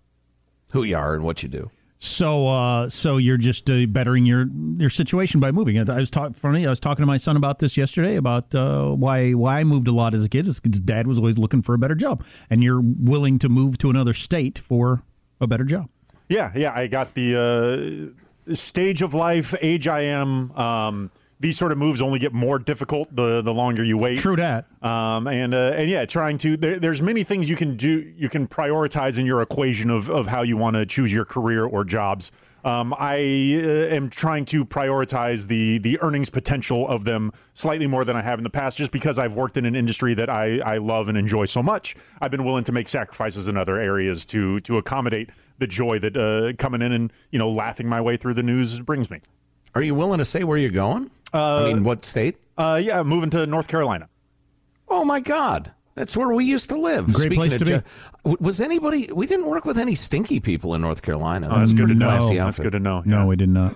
who 0.73 0.83
you 0.83 0.97
are 0.97 1.15
and 1.15 1.25
what 1.25 1.43
you 1.43 1.49
do. 1.49 1.71
So, 2.01 2.47
uh, 2.47 2.89
so 2.89 3.17
you're 3.17 3.39
just 3.39 3.69
uh, 3.69 3.87
bettering 3.87 4.25
your 4.25 4.47
your 4.77 4.91
situation 4.91 5.41
by 5.41 5.51
moving. 5.51 5.79
I 5.79 5.99
was 5.99 6.11
talking 6.11 6.33
funny. 6.33 6.65
I 6.65 6.71
was 6.71 6.79
talking 6.79 7.03
to 7.03 7.07
my 7.07 7.17
son 7.17 7.37
about 7.37 7.59
this 7.59 7.77
yesterday 7.77 8.15
about 8.15 8.55
uh, 8.55 8.91
why 8.91 9.33
why 9.33 9.59
I 9.59 9.65
moved 9.65 9.89
a 9.89 9.93
lot 9.93 10.15
as 10.15 10.25
a 10.25 10.29
kid. 10.29 10.47
Is 10.47 10.61
because 10.61 10.81
dad 10.81 11.09
was 11.09 11.19
always 11.19 11.39
looking 11.39 11.63
for 11.63 11.75
a 11.75 11.79
better 11.79 11.97
job, 11.97 12.25
and 12.49 12.63
you're 12.63 12.81
willing 12.81 13.39
to 13.41 13.49
move 13.49 13.79
to 13.79 13.91
another 13.91 14.13
state 14.13 14.59
for 14.59 15.03
a 15.41 15.47
better 15.47 15.65
job. 15.65 15.89
Yeah, 16.29 16.53
yeah. 16.55 16.73
I 16.75 16.87
got 16.87 17.15
the 17.15 18.15
uh, 18.49 18.55
stage 18.55 19.03
of 19.03 19.15
life, 19.15 19.55
age 19.61 19.89
I 19.89 20.03
am, 20.03 20.53
um, 20.53 21.11
these 21.41 21.57
sort 21.57 21.71
of 21.73 21.79
moves 21.79 22.03
only 22.03 22.19
get 22.19 22.33
more 22.33 22.59
difficult 22.59 23.15
the 23.15 23.43
the 23.43 23.55
longer 23.55 23.85
you 23.85 23.97
wait. 23.97 24.19
True 24.19 24.37
that. 24.37 24.67
Um, 24.83 25.27
and 25.27 25.55
uh, 25.55 25.73
and 25.77 25.89
yeah, 25.89 26.05
trying 26.05 26.39
to 26.39 26.57
there, 26.57 26.79
there's 26.79 27.01
many 27.01 27.23
things 27.23 27.49
you 27.49 27.57
can 27.57 27.77
do. 27.77 28.13
You 28.17 28.29
can 28.29 28.49
prioritize 28.49 29.19
in 29.19 29.27
your 29.27 29.41
equation 29.41 29.91
of 29.91 30.11
of 30.11 30.27
how 30.27 30.43
you 30.43 30.57
want 30.57 30.75
to 30.75 30.87
choose 30.87 31.13
your 31.13 31.25
career 31.25 31.65
or 31.65 31.85
jobs. 31.85 32.33
Um, 32.65 32.93
I 32.99 33.15
uh, 33.15 33.95
am 33.95 34.11
trying 34.11 34.45
to 34.47 34.65
prioritize 34.65 35.47
the 35.47 35.79
the 35.79 35.99
earnings 36.03 36.29
potential 36.29 36.89
of 36.89 37.05
them 37.05 37.33
slightly 37.55 37.87
more 37.87 38.05
than 38.05 38.17
I 38.17 38.23
have 38.23 38.41
in 38.41 38.43
the 38.43 38.51
past, 38.51 38.77
just 38.77 38.91
because 38.91 39.17
I've 39.17 39.35
worked 39.35 39.57
in 39.57 39.65
an 39.65 39.77
industry 39.77 40.15
that 40.15 40.29
I, 40.29 40.59
I 40.59 40.79
love 40.79 41.09
and 41.09 41.17
enjoy 41.17 41.45
so 41.45 41.63
much. 41.63 41.95
I've 42.21 42.33
been 42.33 42.45
willing 42.45 42.65
to 42.65 42.73
make 42.73 42.89
sacrifices 42.89 43.47
in 43.47 43.57
other 43.57 43.79
areas 43.79 44.27
to 44.27 44.59
to 44.61 44.77
accommodate 44.77 45.31
the 45.59 45.67
joy 45.67 45.99
that 45.99 46.17
uh, 46.17 46.53
coming 46.59 46.83
in 46.83 46.93
and 46.93 47.13
you 47.31 47.39
know 47.39 47.51
laughing 47.51 47.89
my 47.89 48.01
way 48.01 48.17
through 48.17 48.35
the 48.35 48.43
news 48.43 48.81
brings 48.81 49.11
me. 49.11 49.19
Are 49.75 49.83
you 49.83 49.95
willing 49.95 50.19
to 50.19 50.25
say 50.25 50.45
where 50.45 50.59
you're 50.59 50.71
going? 50.71 51.11
I 51.33 51.67
mean, 51.69 51.85
what 51.85 52.05
state? 52.05 52.37
Uh, 52.57 52.81
yeah, 52.83 53.03
moving 53.03 53.31
to 53.31 53.47
North 53.47 53.69
Carolina. 53.69 54.09
Oh 54.89 55.05
my 55.05 55.21
God, 55.21 55.73
that's 55.95 56.17
where 56.17 56.33
we 56.33 56.45
used 56.45 56.71
to 56.71 56.79
live. 56.79 57.07
Great 57.07 57.17
Speaking 57.17 57.37
place 57.37 57.53
of 57.55 57.59
to 57.59 57.65
be. 57.65 57.71
jo- 58.25 58.37
was 58.41 58.61
anybody? 58.61 59.11
We 59.13 59.27
didn't 59.27 59.47
work 59.47 59.65
with 59.65 59.79
any 59.79 59.95
stinky 59.95 60.41
people 60.41 60.75
in 60.75 60.81
North 60.81 61.03
Carolina. 61.03 61.49
Oh, 61.51 61.59
that's 61.59 61.75
good 61.75 61.89
to 61.89 61.95
know. 61.95 62.29
That's 62.29 62.59
good 62.59 62.73
to 62.73 62.81
know. 62.81 63.03
No, 63.05 63.19
yeah. 63.19 63.27
we 63.27 63.37
did 63.37 63.51
not. 63.51 63.75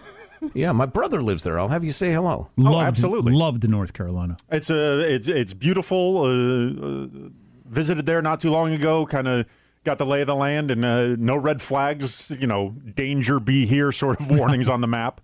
Yeah, 0.55 0.73
my 0.73 0.87
brother 0.87 1.23
lives 1.23 1.45
there. 1.45 1.59
I'll 1.59 1.69
have 1.69 1.85
you 1.85 1.93
say 1.93 2.11
hello. 2.13 2.49
Loved, 2.57 2.87
absolutely. 2.87 3.33
Loved 3.33 3.69
North 3.69 3.93
Carolina. 3.93 4.37
It's 4.51 4.71
a 4.71 5.01
it's 5.01 5.29
it's 5.29 5.55
beautiful. 5.55 6.23
Uh, 6.23 6.87
uh, 6.87 7.07
visited 7.67 8.07
there 8.07 8.21
not 8.23 8.41
too 8.41 8.51
long 8.51 8.73
ago. 8.73 9.07
Kind 9.07 9.29
of 9.29 9.47
got 9.85 9.99
the 9.99 10.07
lay 10.07 10.21
of 10.21 10.27
the 10.27 10.35
land 10.37 10.71
and 10.71 10.85
uh, 10.85 11.17
no 11.19 11.37
red 11.37 11.61
flags. 11.63 12.31
You 12.41 12.47
know, 12.47 12.71
danger 12.95 13.41
be 13.41 13.67
here 13.67 13.93
sort 13.93 14.21
of 14.21 14.31
warnings 14.37 14.69
on 14.69 14.81
the 14.81 14.87
map. 14.89 15.21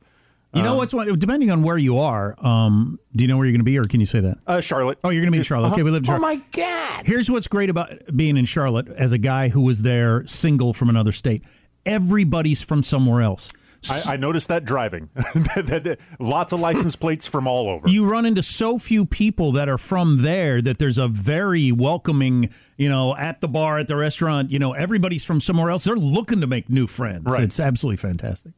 You 0.55 0.63
know 0.63 0.77
what's 0.77 0.95
one? 0.95 1.15
Depending 1.19 1.51
on 1.51 1.63
where 1.63 1.77
you 1.77 1.99
are, 1.99 2.35
um, 2.39 2.99
do 3.15 3.23
you 3.23 3.29
know 3.29 3.37
where 3.37 3.45
you're 3.45 3.53
going 3.53 3.61
to 3.61 3.65
be, 3.65 3.79
or 3.79 3.85
can 3.85 4.01
you 4.01 4.07
say 4.07 4.21
that? 4.21 4.39
Uh, 4.47 4.61
Charlotte. 4.63 4.99
Oh, 5.05 5.11
you're 5.11 5.21
going 5.21 5.29
to 5.29 5.33
be 5.33 5.39
in 5.39 5.45
Charlotte. 5.45 5.73
Okay, 5.73 5.83
we 5.83 5.91
live 5.91 6.05
in 6.05 6.11
Oh 6.11 6.19
Charlotte. 6.19 6.39
my 6.39 6.43
God! 6.53 7.05
Here's 7.07 7.31
what's 7.31 7.47
great 7.49 7.69
about 7.69 7.93
being 8.17 8.39
in 8.39 8.47
Charlotte 8.47 8.89
as 8.89 9.13
a 9.13 9.19
guy 9.19 9.51
who 9.51 9.61
was 9.61 9.83
there 9.83 10.27
single 10.27 10.73
from 10.73 10.89
another 10.89 11.13
state. 11.13 11.43
Everybody's 11.85 12.63
from 12.63 12.83
somewhere 12.83 13.21
else. 13.23 13.53
I, 13.91 14.15
I 14.15 14.17
noticed 14.17 14.49
that 14.49 14.65
driving. 14.65 15.09
That- 15.15 15.83
that- 15.85 15.99
Lots 16.19 16.53
of 16.53 16.61
license 16.61 16.97
plates 17.05 17.27
from 17.27 17.47
all 17.47 17.69
over. 17.69 17.89
You 17.89 18.05
run 18.11 18.27
into 18.27 18.43
so 18.43 18.79
few 18.79 19.05
people 19.07 19.53
that 19.53 19.69
are 19.69 19.79
from 19.79 20.23
there 20.23 20.61
that 20.63 20.79
there's 20.79 20.99
a 20.99 21.09
very 21.09 21.73
welcoming, 21.73 22.51
you 22.77 22.89
know, 22.89 23.17
at 23.17 23.41
the 23.41 23.49
bar, 23.49 23.79
at 23.79 23.89
the 23.89 23.97
restaurant, 23.97 24.51
you 24.51 24.59
know, 24.59 24.73
everybody's 24.73 25.25
from 25.25 25.41
somewhere 25.41 25.71
else. 25.71 25.85
They're 25.85 25.97
looking 25.97 26.41
to 26.41 26.47
make 26.47 26.69
new 26.69 26.87
friends. 26.87 27.25
Right. 27.27 27.43
It's 27.43 27.61
absolutely 27.61 27.99
fantastic. 27.99 28.53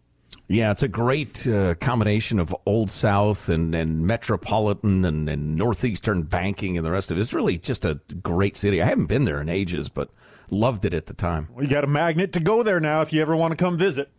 Yeah, 0.48 0.72
it's 0.72 0.82
a 0.82 0.88
great 0.88 1.46
uh, 1.46 1.74
combination 1.76 2.38
of 2.40 2.54
Old 2.66 2.90
South 2.90 3.48
and, 3.48 3.72
and 3.74 4.04
metropolitan 4.06 5.04
and, 5.04 5.28
and 5.28 5.54
northeastern 5.54 6.22
banking 6.22 6.76
and 6.76 6.84
the 6.84 6.90
rest 6.90 7.10
of 7.10 7.18
it. 7.18 7.20
It's 7.20 7.32
really 7.32 7.56
just 7.58 7.84
a 7.84 8.00
great 8.22 8.56
city. 8.56 8.82
I 8.82 8.86
haven't 8.86 9.06
been 9.06 9.24
there 9.24 9.40
in 9.40 9.48
ages, 9.48 9.88
but 9.88 10.10
loved 10.50 10.84
it 10.84 10.92
at 10.94 11.06
the 11.06 11.14
time. 11.14 11.48
You 11.60 11.68
got 11.68 11.84
a 11.84 11.88
magnet 11.88 12.32
to 12.32 12.40
go 12.40 12.62
there 12.64 12.80
now 12.80 13.00
if 13.00 13.12
you 13.12 13.20
ever 13.22 13.36
want 13.36 13.52
to 13.52 13.56
come 13.56 13.76
visit. 13.78 14.10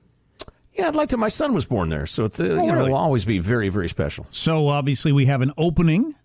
Yeah, 0.74 0.88
I'd 0.88 0.96
like 0.96 1.10
to. 1.10 1.18
My 1.18 1.28
son 1.30 1.54
was 1.54 1.66
born 1.66 1.90
there, 1.90 2.06
so 2.06 2.24
it's 2.26 2.40
uh, 2.40 2.46
you 2.46 2.56
know 2.56 2.76
really? 2.76 2.90
will 2.90 2.98
always 2.98 3.26
be 3.26 3.40
very 3.40 3.70
very 3.70 3.90
special. 3.90 4.26
So 4.32 4.68
obviously 4.68 5.12
we 5.12 5.26
have 5.26 5.42
an 5.42 5.52
opening. 5.58 6.16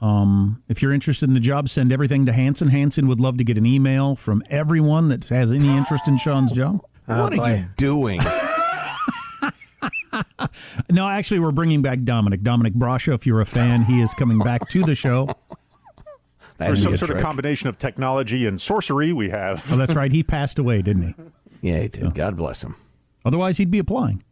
Um, 0.00 0.62
if 0.68 0.82
you're 0.82 0.92
interested 0.92 1.28
in 1.28 1.34
the 1.34 1.40
job, 1.40 1.68
send 1.68 1.92
everything 1.92 2.26
to 2.26 2.32
Hanson. 2.32 2.68
Hanson 2.68 3.06
would 3.08 3.20
love 3.20 3.38
to 3.38 3.44
get 3.44 3.56
an 3.56 3.64
email 3.64 4.16
from 4.16 4.42
everyone 4.50 5.08
that 5.08 5.28
has 5.28 5.52
any 5.52 5.68
interest 5.68 6.08
in 6.08 6.18
Sean's 6.18 6.52
job. 6.60 6.84
what 7.06 7.38
are 7.38 7.56
you 7.56 7.66
doing? 7.76 8.20
No, 10.90 11.08
actually, 11.08 11.40
we're 11.40 11.50
bringing 11.52 11.82
back 11.82 12.02
Dominic. 12.04 12.42
Dominic 12.42 12.74
Brasha, 12.74 13.14
if 13.14 13.26
you're 13.26 13.40
a 13.40 13.46
fan, 13.46 13.82
he 13.84 14.00
is 14.00 14.14
coming 14.14 14.38
back 14.38 14.68
to 14.68 14.82
the 14.84 14.94
show. 14.94 15.26
That'd 16.58 16.74
Or 16.74 16.76
some 16.76 16.94
a 16.94 16.96
sort 16.96 17.10
of 17.10 17.18
combination 17.18 17.68
of 17.68 17.78
technology 17.78 18.46
and 18.46 18.60
sorcery 18.60 19.12
we 19.12 19.30
have. 19.30 19.66
Oh, 19.72 19.76
that's 19.76 19.94
right. 19.94 20.12
He 20.12 20.22
passed 20.22 20.58
away, 20.58 20.82
didn't 20.82 21.02
he? 21.02 21.14
Yeah, 21.68 21.80
he 21.80 21.88
did. 21.88 22.14
God 22.14 22.36
bless 22.36 22.62
him. 22.62 22.76
Otherwise, 23.24 23.58
he'd 23.58 23.70
be 23.70 23.78
applying. 23.78 24.22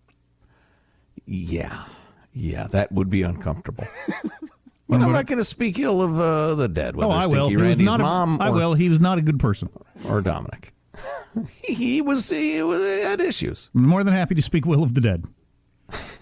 Yeah, 1.24 1.84
yeah, 2.32 2.66
that 2.68 2.92
would 2.92 3.10
be 3.10 3.22
uncomfortable. 3.22 3.86
but 4.88 5.00
I'm 5.00 5.12
not 5.12 5.26
going 5.26 5.38
to 5.38 5.44
speak 5.44 5.78
ill 5.78 6.02
of 6.02 6.18
uh, 6.18 6.54
the 6.54 6.68
dead, 6.68 6.96
whether 6.96 7.12
oh, 7.12 7.14
I 7.14 7.24
Stinky 7.24 7.38
will. 7.38 7.48
He 7.48 7.56
was 7.56 7.64
Randy's 7.64 7.86
not 7.86 8.00
a- 8.00 8.02
mom 8.02 8.40
I 8.40 8.50
will. 8.50 8.74
He 8.74 8.88
was 8.88 9.00
not 9.00 9.18
a 9.18 9.22
good 9.22 9.38
person. 9.38 9.68
or 10.08 10.20
Dominic. 10.20 10.74
he, 11.62 11.74
he 11.74 12.02
was 12.02 12.28
he 12.28 12.62
was- 12.62 12.82
had 13.02 13.20
issues. 13.20 13.70
I'm 13.74 13.86
more 13.86 14.04
than 14.04 14.14
happy 14.14 14.34
to 14.34 14.42
speak 14.42 14.66
will 14.66 14.82
of 14.82 14.94
the 14.94 15.00
dead. 15.00 15.24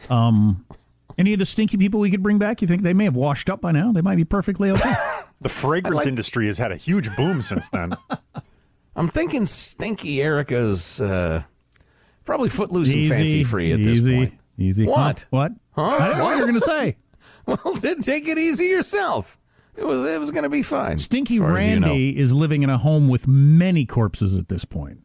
Um, 0.08 0.66
any 1.16 1.32
of 1.32 1.38
the 1.38 1.46
stinky 1.46 1.76
people 1.76 2.00
we 2.00 2.10
could 2.10 2.22
bring 2.22 2.38
back? 2.38 2.62
You 2.62 2.68
think 2.68 2.82
they 2.82 2.94
may 2.94 3.04
have 3.04 3.14
washed 3.14 3.48
up 3.48 3.60
by 3.60 3.72
now? 3.72 3.92
They 3.92 4.00
might 4.00 4.16
be 4.16 4.24
perfectly 4.24 4.70
okay. 4.70 4.94
The 5.42 5.48
fragrance 5.48 6.06
industry 6.06 6.48
has 6.48 6.58
had 6.58 6.70
a 6.70 6.76
huge 6.76 7.16
boom 7.16 7.40
since 7.40 7.70
then. 7.70 7.96
I'm 8.94 9.08
thinking 9.08 9.46
Stinky 9.46 10.20
Erica's 10.20 11.00
uh, 11.00 11.44
probably 12.24 12.48
footloose 12.48 12.92
and 12.92 13.06
fancy 13.06 13.42
free 13.44 13.72
at 13.72 13.82
this 13.82 14.00
point. 14.06 14.34
Easy. 14.58 14.86
What? 14.86 15.24
What? 15.30 15.52
Huh? 15.72 15.82
I 15.82 15.98
didn't 16.08 16.18
know 16.18 16.24
what 16.24 16.30
you 16.32 16.40
were 16.40 16.46
going 16.46 16.54
to 16.54 16.60
say. 16.60 16.96
Well, 17.46 17.74
then 17.74 18.00
take 18.00 18.28
it 18.28 18.38
easy 18.38 18.66
yourself. 18.66 19.36
It 19.76 19.84
was 19.84 20.04
it 20.04 20.20
was 20.20 20.30
going 20.30 20.42
to 20.44 20.48
be 20.50 20.62
fine. 20.62 20.98
Stinky 20.98 21.34
as 21.36 21.40
far 21.40 21.56
as 21.56 21.66
you 21.66 21.80
know. 21.80 21.88
Randy 21.88 22.16
is 22.16 22.32
living 22.32 22.62
in 22.62 22.70
a 22.70 22.78
home 22.78 23.08
with 23.08 23.26
many 23.26 23.86
corpses 23.86 24.36
at 24.36 24.48
this 24.48 24.64
point. 24.64 25.00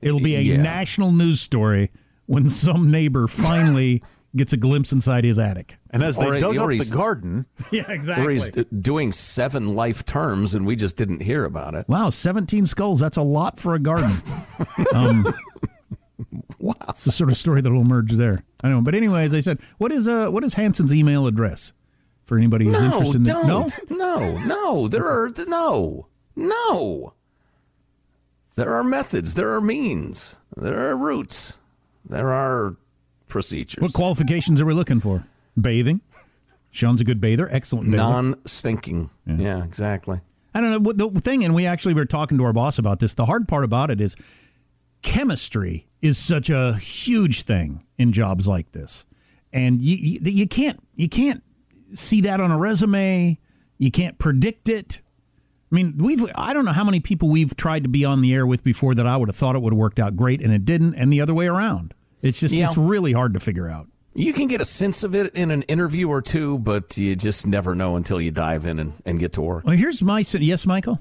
It'll 0.00 0.20
be 0.20 0.36
a 0.36 0.40
Yeah. 0.40 0.56
national 0.62 1.12
news 1.12 1.40
story 1.40 1.90
when 2.26 2.48
some 2.48 2.90
neighbor 2.90 3.26
finally 3.28 4.02
gets 4.34 4.52
a 4.52 4.56
glimpse 4.56 4.92
inside 4.92 5.24
his 5.24 5.38
attic. 5.38 5.76
And 5.90 6.02
as 6.02 6.16
they 6.16 6.26
Or- 6.26 6.38
dug 6.38 6.56
or 6.56 6.72
up 6.72 6.78
the 6.78 6.90
garden, 6.94 7.46
Yeah, 7.72 7.90
exactly. 7.90 8.24
Or 8.26 8.30
he's 8.30 8.50
doing 8.50 9.10
seven 9.12 9.74
life 9.74 10.04
terms 10.04 10.54
and 10.54 10.64
we 10.64 10.76
just 10.76 10.96
didn't 10.96 11.20
hear 11.22 11.44
about 11.44 11.74
it. 11.74 11.86
Wow, 11.88 12.08
17 12.10 12.64
skulls. 12.66 13.00
That's 13.00 13.16
a 13.16 13.22
lot 13.22 13.58
for 13.58 13.74
a 13.74 13.80
garden. 13.80 14.12
um, 14.94 15.34
Wow. 16.78 16.86
it's 16.88 17.04
the 17.04 17.12
sort 17.12 17.30
of 17.30 17.36
story 17.36 17.60
that 17.60 17.70
will 17.70 17.80
emerge 17.80 18.12
there. 18.12 18.44
I 18.62 18.68
know. 18.68 18.80
But, 18.80 18.94
anyways, 18.94 19.34
I 19.34 19.40
said, 19.40 19.60
what 19.78 19.92
is 19.92 20.06
uh, 20.06 20.28
what 20.28 20.44
is 20.44 20.54
Hanson's 20.54 20.94
email 20.94 21.26
address 21.26 21.72
for 22.24 22.38
anybody 22.38 22.66
who's 22.66 22.74
No, 22.80 22.84
interested 22.86 23.16
in 23.16 23.22
that? 23.24 23.46
No? 23.46 23.68
No, 23.90 24.38
no. 24.38 24.88
There 24.88 25.06
are 25.06 25.30
no, 25.46 26.06
no. 26.36 27.14
There 28.56 28.72
are 28.74 28.84
methods. 28.84 29.34
There 29.34 29.50
are 29.50 29.60
means. 29.60 30.36
There 30.56 30.78
are 30.90 30.96
routes. 30.96 31.58
There 32.04 32.30
are 32.30 32.76
procedures. 33.28 33.80
What 33.80 33.92
qualifications 33.92 34.60
are 34.60 34.66
we 34.66 34.74
looking 34.74 35.00
for? 35.00 35.24
Bathing. 35.60 36.00
Sean's 36.70 37.00
a 37.00 37.04
good 37.04 37.20
bather. 37.20 37.48
Excellent 37.50 37.90
bather. 37.90 37.96
Non-stinking. 37.96 39.10
Yeah. 39.26 39.64
exactly. 39.64 40.20
I 40.54 40.60
don't 40.60 40.70
know 40.70 40.78
what 40.80 40.98
the 40.98 41.08
thing, 41.20 41.44
and 41.44 41.54
we 41.54 41.66
actually 41.66 41.94
were 41.94 42.04
talking 42.04 42.38
to 42.38 42.44
our 42.44 42.52
boss 42.52 42.78
about 42.78 42.98
this. 42.98 43.14
The 43.14 43.26
hard 43.26 43.46
part 43.48 43.64
about 43.64 43.90
it 43.90 44.00
is 44.00 44.16
chemistry 45.02 45.86
is 46.02 46.18
such 46.18 46.50
a 46.50 46.74
huge 46.74 47.42
thing 47.42 47.84
in 47.98 48.12
jobs 48.12 48.46
like 48.46 48.72
this, 48.72 49.04
and 49.52 49.80
you 49.82 49.96
you, 49.96 50.20
you 50.30 50.48
can't 50.48 50.80
you 50.94 51.08
can't 51.08 51.42
see 51.94 52.20
that 52.22 52.40
on 52.40 52.50
a 52.50 52.58
resume. 52.58 53.38
You 53.78 53.90
can't 53.90 54.18
predict 54.18 54.68
it. 54.68 55.00
I 55.72 55.74
mean, 55.74 55.98
we've 55.98 56.24
I 56.34 56.52
don't 56.52 56.64
know 56.64 56.72
how 56.72 56.84
many 56.84 57.00
people 57.00 57.28
we've 57.28 57.56
tried 57.56 57.82
to 57.84 57.88
be 57.88 58.04
on 58.04 58.20
the 58.22 58.34
air 58.34 58.46
with 58.46 58.64
before 58.64 58.94
that 58.94 59.06
I 59.06 59.16
would 59.16 59.28
have 59.28 59.36
thought 59.36 59.54
it 59.56 59.62
would 59.62 59.72
have 59.72 59.78
worked 59.78 60.00
out 60.00 60.16
great, 60.16 60.40
and 60.42 60.52
it 60.52 60.64
didn't, 60.64 60.94
and 60.94 61.12
the 61.12 61.20
other 61.20 61.34
way 61.34 61.46
around. 61.46 61.94
It's 62.22 62.40
just 62.40 62.54
Yeah. 62.54 62.66
it's 62.66 62.76
really 62.76 63.12
hard 63.12 63.34
to 63.34 63.40
figure 63.40 63.68
out. 63.68 63.88
You 64.12 64.32
can 64.32 64.48
get 64.48 64.60
a 64.60 64.64
sense 64.64 65.04
of 65.04 65.14
it 65.14 65.32
in 65.34 65.52
an 65.52 65.62
interview 65.62 66.08
or 66.08 66.20
two, 66.20 66.58
but 66.58 66.96
you 66.98 67.14
just 67.14 67.46
never 67.46 67.76
know 67.76 67.94
until 67.94 68.20
you 68.20 68.32
dive 68.32 68.66
in 68.66 68.80
and, 68.80 68.94
and 69.06 69.20
get 69.20 69.32
to 69.34 69.40
work. 69.40 69.64
Well, 69.64 69.76
here's 69.76 70.02
my 70.02 70.24
yes, 70.32 70.66
Michael. 70.66 71.00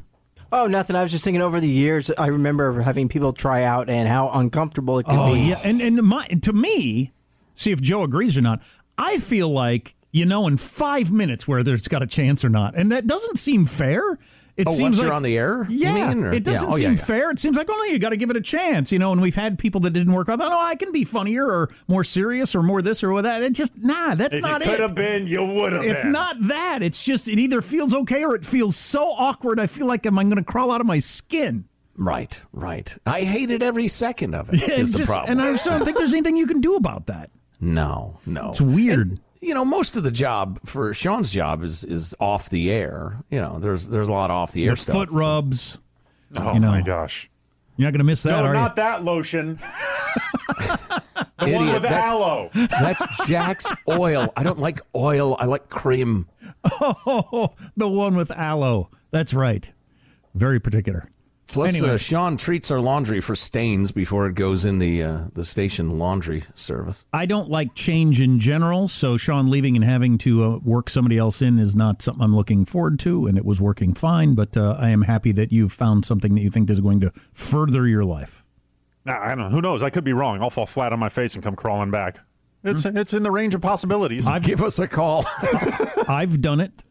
Oh, 0.52 0.68
nothing. 0.68 0.96
I 0.96 1.04
was 1.04 1.12
just 1.12 1.24
thinking 1.24 1.42
over 1.42 1.60
the 1.60 1.70
years, 1.70 2.10
I 2.18 2.28
remember 2.28 2.82
having 2.82 3.08
people 3.08 3.34
try 3.34 3.64
out 3.64 3.90
and 3.90 4.08
how 4.08 4.30
uncomfortable 4.32 4.98
it 5.00 5.04
could 5.06 5.16
Oh 5.18 5.34
be. 5.34 5.42
yeah, 5.42 5.60
and 5.64 5.82
and 5.82 6.02
my 6.04 6.26
to 6.26 6.54
me, 6.54 7.12
see 7.56 7.72
if 7.72 7.82
Joe 7.82 8.04
agrees 8.04 8.38
or 8.38 8.42
not. 8.42 8.62
I 8.98 9.18
feel 9.20 9.50
like 9.50 9.96
you 10.12 10.26
know 10.26 10.48
in 10.48 10.58
five 10.58 11.12
minutes 11.12 11.48
whether 11.48 11.74
it's 11.74 11.88
got 11.88 12.02
a 12.02 12.08
chance 12.08 12.44
or 12.44 12.50
not, 12.50 12.76
and 12.76 12.92
that 12.92 13.06
doesn't 13.08 13.38
seem 13.38 13.66
fair. 13.66 14.18
It 14.60 14.68
Oh, 14.68 14.72
seems 14.72 14.82
once 14.82 14.98
like, 14.98 15.04
you're 15.06 15.14
on 15.14 15.24
the 15.24 15.38
air, 15.38 15.66
you 15.70 15.78
yeah, 15.80 16.14
mean, 16.14 16.24
or- 16.26 16.34
it 16.34 16.44
doesn't 16.44 16.68
yeah. 16.70 16.74
Oh, 16.74 16.78
seem 16.78 16.92
yeah. 16.92 16.98
fair. 16.98 17.32
It 17.32 17.40
seems 17.40 17.56
like 17.56 17.70
only 17.70 17.92
you 17.94 17.98
got 18.00 18.10
to 18.10 18.18
give 18.18 18.30
it 18.30 18.36
a 18.36 18.42
chance, 18.42 18.92
you 18.92 19.00
know. 19.00 19.12
And 19.14 19.22
we've 19.22 19.36
had 19.36 19.58
people 19.58 19.80
that 19.82 19.92
didn't 19.92 20.12
work 20.12 20.28
out. 20.28 20.42
Oh, 20.42 20.60
I 20.62 20.76
can 20.76 20.92
be 20.92 21.06
funnier 21.06 21.46
or 21.46 21.70
more 21.88 22.04
serious 22.04 22.54
or 22.54 22.62
more 22.62 22.82
this 22.82 23.02
or 23.04 23.22
that. 23.22 23.42
It 23.42 23.54
just 23.54 23.78
nah, 23.78 24.16
that's 24.16 24.36
if 24.36 24.42
not 24.44 24.60
you 24.60 24.66
could 24.72 24.74
it. 24.76 24.80
have 24.82 24.96
been, 24.96 25.28
you 25.28 25.46
would 25.46 25.72
have 25.74 25.84
It's 25.86 26.04
been. 26.04 26.12
not 26.12 26.36
that. 26.50 26.84
It's 26.84 27.04
just 27.04 27.28
it 27.30 27.40
either 27.40 27.62
feels 27.62 27.94
okay 27.96 28.24
or 28.26 28.36
it 28.36 28.46
feels 28.46 28.76
so 28.76 29.04
awkward. 29.18 29.60
I 29.62 29.68
feel 29.68 29.88
like 29.88 30.06
am 30.06 30.20
I 30.20 30.24
going 30.26 30.36
to 30.36 30.44
crawl 30.44 30.72
out 30.72 30.82
of 30.82 30.88
my 30.88 31.00
skin? 31.00 31.66
Right, 31.96 32.42
right. 32.54 32.98
I 33.06 33.22
hated 33.22 33.64
every 33.64 33.88
second 33.88 34.34
of 34.36 34.54
it. 34.54 34.62
Yeah, 34.68 34.76
is 34.76 34.90
it's 34.90 34.92
the 34.92 34.98
just, 35.00 35.10
problem. 35.12 35.32
and 35.32 35.42
I 35.42 35.52
just 35.54 35.66
don't 35.66 35.84
think 35.86 35.98
there's 35.98 36.14
anything 36.14 36.36
you 36.38 36.48
can 36.48 36.60
do 36.62 36.76
about 36.76 37.08
that. 37.08 37.30
No, 37.62 38.20
no. 38.26 38.50
It's 38.50 38.62
weird. 38.62 39.10
And, 39.12 39.20
you 39.42 39.54
know, 39.54 39.64
most 39.66 39.96
of 39.96 40.04
the 40.04 40.12
job 40.12 40.60
for 40.66 40.94
Sean's 40.94 41.32
job 41.32 41.64
is 41.64 41.84
is 41.84 42.16
off 42.20 42.50
the 42.50 42.70
air. 42.72 43.24
You 43.30 43.40
know, 43.42 43.60
there's 43.60 43.90
there's 43.90 44.10
a 44.10 44.14
lot 44.14 44.30
of 44.32 44.36
off 44.38 44.52
the 44.52 44.66
air 44.66 44.72
The 44.72 44.76
stuff. 44.78 44.96
foot 44.96 45.10
rubs. 45.12 45.78
Oh 46.38 46.54
you 46.54 46.60
know. 46.60 46.70
my 46.72 46.82
gosh! 46.82 47.30
You're 47.78 47.88
not 47.88 47.92
going 47.92 48.00
to 48.00 48.06
miss 48.06 48.24
that, 48.24 48.32
No, 48.32 48.44
are 48.50 48.54
not 48.54 48.76
that 48.78 49.04
lotion. 49.04 49.60
The 51.40 51.46
one 51.54 51.62
Idiot. 51.64 51.74
with 51.76 51.84
That's- 51.84 52.12
aloe. 52.12 52.50
That's 52.54 53.28
Jack's 53.28 53.72
oil. 53.88 54.34
I 54.36 54.44
don't 54.44 54.60
like 54.60 54.82
oil. 54.94 55.38
I 55.40 55.46
like 55.46 55.70
cream. 55.70 56.28
Oh, 56.82 57.54
the 57.78 57.88
one 57.88 58.16
with 58.18 58.30
aloe. 58.32 58.90
That's 59.12 59.34
right. 59.34 59.70
Very 60.36 60.60
particular. 60.60 61.10
Plus, 61.50 61.70
Anyway. 61.70 61.90
uh, 61.90 61.98
Sean 61.98 62.38
treats 62.38 62.70
our 62.70 62.80
laundry 62.80 63.20
for 63.20 63.36
stains 63.36 63.92
before 63.92 64.28
it 64.28 64.36
goes 64.36 64.66
in 64.66 64.78
the 64.80 65.02
uh, 65.04 65.20
the 65.34 65.44
station 65.44 65.98
laundry 65.98 66.44
service. 66.54 67.06
I 67.12 67.26
don't 67.26 67.50
like 67.50 67.74
change 67.74 68.22
in 68.22 68.40
general, 68.40 68.88
so 68.88 69.18
Sean 69.18 69.50
leaving 69.50 69.76
and 69.76 69.84
having 69.84 70.20
to 70.20 70.44
uh, 70.44 70.58
work 70.60 70.90
somebody 70.90 71.18
else 71.18 71.42
in 71.42 71.58
is 71.58 71.76
not 71.76 72.02
something 72.04 72.22
I'm 72.24 72.36
looking 72.36 72.66
forward 72.66 73.00
to, 73.00 73.26
and 73.26 73.36
it 73.38 73.46
was 73.46 73.60
working 73.60 73.94
fine. 73.96 74.36
But 74.36 74.56
uh, 74.56 74.78
I 74.80 74.90
am 74.90 75.02
happy 75.02 75.32
that 75.34 75.52
you've 75.52 75.74
found 75.74 76.06
something 76.06 76.36
that 76.36 76.42
you 76.42 76.52
think 76.52 76.70
is 76.70 76.80
going 76.82 77.00
to 77.00 77.12
further 77.34 77.88
your 77.88 78.06
life. 78.06 78.46
Nah, 79.06 79.20
I 79.20 79.30
don't 79.30 79.40
know. 79.40 79.50
Who 79.50 79.62
knows? 79.62 79.82
I 79.82 79.90
could 79.90 80.04
be 80.04 80.14
wrong. 80.14 80.40
I'll 80.42 80.50
fall 80.52 80.68
flat 80.68 80.94
on 80.94 81.00
my 81.00 81.10
face 81.10 81.34
and 81.34 81.44
come 81.44 81.56
crawling 81.56 81.90
back. 81.90 82.20
It's 82.64 82.86
it's 82.86 83.14
in 83.14 83.24
the 83.24 83.32
range 83.32 83.56
of 83.56 83.62
possibilities. 83.62 84.28
I've 84.28 84.44
Give 84.44 84.62
us 84.62 84.78
a 84.78 84.88
call. 84.88 85.26
I've 86.08 86.42
done 86.42 86.60
it. 86.60 86.84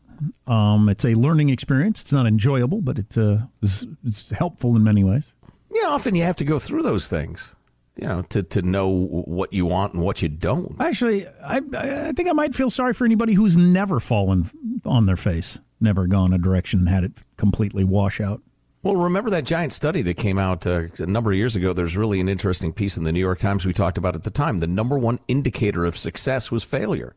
Um, 0.46 0.88
it's 0.88 1.04
a 1.04 1.14
learning 1.14 1.50
experience. 1.50 2.00
It's 2.00 2.12
not 2.12 2.26
enjoyable, 2.26 2.80
but 2.80 2.98
it's 2.98 3.16
uh, 3.16 3.42
it's, 3.62 3.86
it's 4.04 4.30
helpful 4.30 4.74
in 4.76 4.82
many 4.82 5.04
ways. 5.04 5.34
yeah, 5.72 5.88
often 5.88 6.14
you 6.14 6.22
have 6.22 6.36
to 6.36 6.44
go 6.44 6.58
through 6.58 6.82
those 6.82 7.08
things, 7.08 7.54
you 7.96 8.06
know, 8.08 8.22
to, 8.22 8.42
to 8.42 8.62
know 8.62 8.88
what 8.88 9.52
you 9.52 9.66
want 9.66 9.94
and 9.94 10.02
what 10.02 10.22
you 10.22 10.28
don't. 10.28 10.76
Actually, 10.80 11.26
I 11.44 11.60
I 11.74 12.12
think 12.12 12.28
I 12.28 12.32
might 12.32 12.54
feel 12.54 12.70
sorry 12.70 12.94
for 12.94 13.04
anybody 13.04 13.34
who's 13.34 13.56
never 13.56 14.00
fallen 14.00 14.50
on 14.84 15.04
their 15.04 15.16
face, 15.16 15.60
never 15.80 16.06
gone 16.06 16.32
a 16.32 16.38
direction 16.38 16.80
and 16.80 16.88
had 16.88 17.04
it 17.04 17.12
completely 17.36 17.84
wash 17.84 18.20
out. 18.20 18.42
Well, 18.82 18.94
remember 18.96 19.28
that 19.30 19.44
giant 19.44 19.72
study 19.72 20.02
that 20.02 20.14
came 20.14 20.38
out 20.38 20.64
uh, 20.66 20.84
a 20.98 21.06
number 21.06 21.32
of 21.32 21.36
years 21.36 21.56
ago? 21.56 21.72
There's 21.72 21.96
really 21.96 22.20
an 22.20 22.28
interesting 22.28 22.72
piece 22.72 22.96
in 22.96 23.02
the 23.02 23.10
New 23.12 23.20
York 23.20 23.40
Times 23.40 23.66
we 23.66 23.72
talked 23.72 23.98
about 23.98 24.14
at 24.14 24.22
the 24.22 24.30
time. 24.30 24.60
The 24.60 24.68
number 24.68 24.96
one 24.96 25.18
indicator 25.26 25.84
of 25.84 25.96
success 25.96 26.52
was 26.52 26.62
failure. 26.62 27.16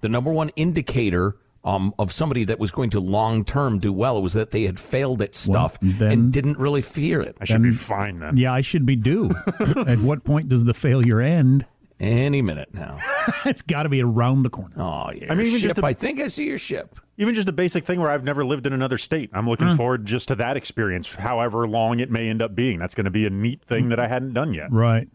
The 0.00 0.08
number 0.08 0.32
one 0.32 0.50
indicator 0.56 1.36
um, 1.66 1.92
of 1.98 2.12
somebody 2.12 2.44
that 2.44 2.60
was 2.60 2.70
going 2.70 2.90
to 2.90 3.00
long 3.00 3.44
term 3.44 3.80
do 3.80 3.92
well 3.92 4.22
was 4.22 4.32
that 4.34 4.52
they 4.52 4.62
had 4.62 4.78
failed 4.78 5.20
at 5.20 5.34
stuff 5.34 5.78
then- 5.80 6.12
and 6.12 6.32
didn't 6.32 6.58
really 6.58 6.80
fear 6.80 7.20
it. 7.20 7.36
I 7.40 7.44
should 7.44 7.62
be 7.62 7.72
fine 7.72 8.20
then. 8.20 8.36
Yeah, 8.36 8.52
I 8.54 8.60
should 8.60 8.86
be 8.86 8.96
due. 8.96 9.30
At 9.86 9.98
what 9.98 10.24
point 10.24 10.48
does 10.48 10.64
the 10.64 10.74
failure 10.74 11.20
end? 11.20 11.66
Any 11.98 12.40
minute 12.40 12.72
now. 12.72 12.98
it's 13.46 13.62
got 13.62 13.82
to 13.82 13.88
be 13.88 14.02
around 14.02 14.42
the 14.44 14.50
corner. 14.50 14.74
Oh, 14.76 15.10
yeah. 15.10 15.32
I 15.32 15.34
mean, 15.34 15.46
even 15.46 15.58
ship. 15.58 15.70
just 15.70 15.78
a- 15.78 15.84
I 15.84 15.92
think 15.92 16.20
I 16.20 16.28
see 16.28 16.46
your 16.46 16.58
ship. 16.58 16.96
Even 17.16 17.34
just 17.34 17.48
a 17.48 17.52
basic 17.52 17.84
thing 17.84 17.98
where 17.98 18.10
I've 18.10 18.22
never 18.22 18.44
lived 18.44 18.66
in 18.66 18.72
another 18.72 18.98
state. 18.98 19.30
I'm 19.32 19.48
looking 19.48 19.74
forward 19.74 20.04
just 20.04 20.28
to 20.28 20.34
that 20.36 20.56
experience, 20.58 21.14
however 21.14 21.66
long 21.66 21.98
it 21.98 22.10
may 22.10 22.28
end 22.28 22.42
up 22.42 22.54
being. 22.54 22.78
That's 22.78 22.94
going 22.94 23.06
to 23.06 23.10
be 23.10 23.26
a 23.26 23.30
neat 23.30 23.62
thing 23.62 23.88
that 23.88 23.98
I 23.98 24.06
hadn't 24.06 24.34
done 24.34 24.52
yet. 24.52 24.70
Right. 24.70 25.08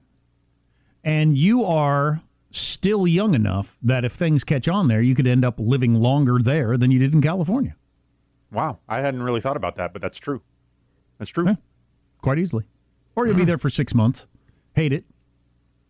And 1.03 1.37
you 1.37 1.63
are 1.63 2.21
still 2.51 3.07
young 3.07 3.33
enough 3.33 3.77
that 3.81 4.03
if 4.05 4.13
things 4.13 4.43
catch 4.43 4.67
on 4.67 4.87
there, 4.87 5.01
you 5.01 5.15
could 5.15 5.27
end 5.27 5.43
up 5.45 5.55
living 5.59 5.95
longer 5.95 6.39
there 6.41 6.77
than 6.77 6.91
you 6.91 6.99
did 6.99 7.13
in 7.13 7.21
California. 7.21 7.75
Wow, 8.51 8.79
I 8.89 8.99
hadn't 8.99 9.23
really 9.23 9.41
thought 9.41 9.57
about 9.57 9.75
that, 9.77 9.93
but 9.93 10.01
that's 10.01 10.17
true. 10.17 10.41
That's 11.17 11.31
true. 11.31 11.45
Yeah. 11.45 11.55
Quite 12.21 12.39
easily. 12.39 12.65
Or 13.15 13.25
you'll 13.27 13.35
be 13.37 13.45
there 13.45 13.57
for 13.57 13.69
six 13.69 13.93
months, 13.93 14.27
hate 14.73 14.93
it, 14.93 15.05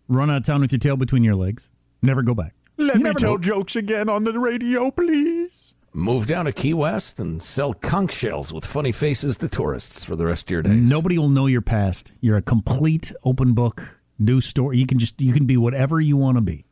run 0.08 0.30
out 0.30 0.38
of 0.38 0.44
town 0.44 0.62
with 0.62 0.72
your 0.72 0.80
tail 0.80 0.98
between 0.98 1.24
your 1.24 1.36
legs, 1.36 1.70
never 2.02 2.22
go 2.24 2.34
back. 2.34 2.54
Let 2.78 2.98
You 2.98 3.04
me 3.04 3.14
tell 3.14 3.32
know. 3.34 3.38
jokes 3.38 3.76
again 3.76 4.10
on 4.10 4.24
the 4.24 4.40
radio, 4.40 4.90
please. 4.92 5.76
Move 5.94 6.26
down 6.26 6.46
to 6.46 6.54
Key 6.54 6.74
West 6.74 7.20
and 7.20 7.44
sell 7.44 7.74
conch 7.74 8.14
shells 8.14 8.54
with 8.54 8.66
funny 8.66 8.92
faces 8.92 9.38
to 9.40 9.50
tourists 9.50 10.04
for 10.06 10.16
the 10.16 10.26
rest 10.26 10.48
of 10.48 10.52
your 10.52 10.62
days. 10.62 10.90
Nobody 10.90 11.18
will 11.20 11.30
know 11.30 11.48
your 11.48 11.62
past. 11.62 12.12
You're 12.22 12.38
a 12.38 12.42
complete 12.42 13.12
open 13.26 13.54
book, 13.54 14.00
new 14.22 14.42
story. 14.42 14.78
You 14.78 14.86
can 14.86 15.00
just 15.00 15.22
you 15.22 15.34
can 15.34 15.46
be 15.46 15.58
whatever 15.58 16.00
you 16.00 16.18
want 16.18 16.38
to 16.38 16.42
be 16.42 16.66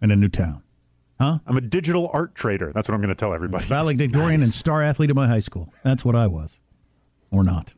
in 0.00 0.10
a 0.10 0.16
new 0.16 0.28
town. 0.28 0.62
Huh? 1.20 1.40
I'm 1.46 1.56
a 1.56 1.60
digital 1.60 2.08
art 2.12 2.34
trader. 2.34 2.72
That's 2.72 2.88
what 2.88 2.94
I'm 2.94 3.00
going 3.00 3.08
to 3.08 3.16
tell 3.16 3.34
everybody. 3.34 3.64
Valedictorian 3.66 4.40
and 4.40 4.50
star 4.50 4.82
athlete 4.82 5.10
of 5.10 5.16
my 5.16 5.26
high 5.26 5.40
school. 5.40 5.72
That's 5.82 6.04
what 6.04 6.14
I 6.14 6.28
was, 6.28 6.60
or 7.30 7.42
not. 7.42 7.74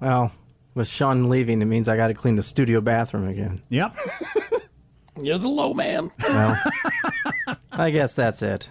Well, 0.00 0.32
with 0.74 0.88
Sean 0.88 1.28
leaving, 1.28 1.60
it 1.60 1.66
means 1.66 1.88
I 1.88 1.96
got 1.96 2.08
to 2.08 2.14
clean 2.14 2.36
the 2.36 2.42
studio 2.42 2.80
bathroom 2.80 3.28
again. 3.28 3.62
Yep. 3.68 3.96
You're 5.22 5.38
the 5.38 5.48
low 5.48 5.74
man. 5.74 6.10
Well, 6.22 6.58
I 7.72 7.90
guess 7.90 8.14
that's 8.14 8.40
it. 8.42 8.70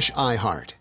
slash 0.00 0.12
iHeart. 0.12 0.77